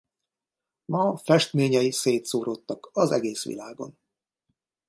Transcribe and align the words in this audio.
Ma 0.85 1.17
festményei 1.17 1.91
szétszóródtak 1.91 2.89
az 2.93 3.11
egész 3.11 3.43
világon. 3.43 3.97